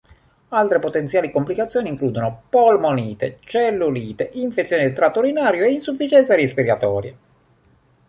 Altre 0.49 0.79
potenziali 0.79 1.29
complicazioni 1.29 1.87
includono: 1.87 2.41
polmonite, 2.49 3.37
cellulite, 3.41 4.31
infezioni 4.33 4.81
del 4.81 4.93
tratto 4.93 5.19
urinario 5.19 5.63
e 5.63 5.73
insufficienza 5.73 6.33
respiratoria. 6.33 7.15